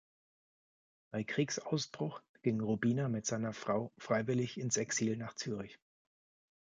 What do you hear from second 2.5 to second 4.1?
Rubiner mit seiner Frau